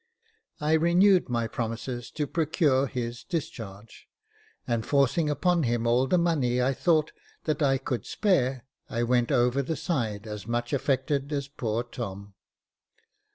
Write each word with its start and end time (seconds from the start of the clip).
I 0.59 0.73
renewed 0.73 1.29
my 1.29 1.45
promises 1.47 2.09
to 2.13 2.25
procure 2.25 2.87
his 2.87 3.23
discharge, 3.23 4.07
and 4.67 4.83
forcing 4.83 5.29
upon 5.29 5.61
him 5.61 5.85
all 5.85 6.07
the 6.07 6.17
money 6.17 6.59
I 6.59 6.73
thought 6.73 7.11
that 7.43 7.61
I 7.61 7.77
could 7.77 8.07
spare, 8.07 8.65
I 8.89 9.03
went 9.03 9.31
over 9.31 9.61
the 9.61 9.75
side 9.75 10.25
as 10.25 10.47
much 10.47 10.73
affected 10.73 11.31
as 11.31 11.47
poor 11.49 11.83
Tom. 11.83 12.33